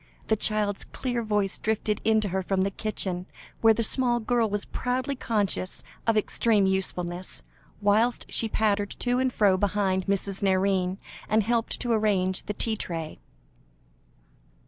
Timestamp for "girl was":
4.19-4.65